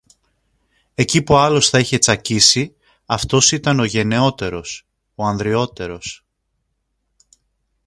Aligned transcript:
Εκεί 0.95 1.21
που 1.23 1.35
άλλος 1.35 1.69
θα 1.69 1.79
είχε 1.79 1.97
τσακίσει, 1.97 2.75
αυτός 3.05 3.51
ήταν 3.51 3.79
ο 3.79 3.83
γενναιότερος, 3.85 4.87
ο 5.15 5.25
ανδρειότερος 5.25 6.25